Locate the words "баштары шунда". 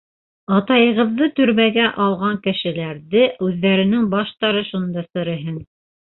4.17-5.07